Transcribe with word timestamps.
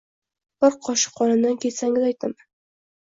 Bir 0.63 0.77
qoshiq 0.87 1.13
qonimdan 1.19 1.59
kechsangiz 1.67 2.09
aytaman 2.09 2.47